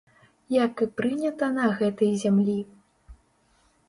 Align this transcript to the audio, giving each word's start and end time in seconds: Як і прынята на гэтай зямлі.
Як 0.53 0.73
і 0.85 0.85
прынята 1.01 1.49
на 1.57 1.65
гэтай 1.81 2.09
зямлі. 2.23 2.57